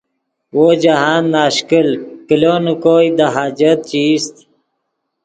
وو 0.55 0.65
جاہند 0.81 1.25
ناشکل 1.33 1.87
کلو 2.27 2.55
نے 2.63 2.73
کوئے 2.83 3.07
دے 3.17 3.27
حاجت 3.35 3.77
چے 3.89 3.99
ایست 4.07 4.35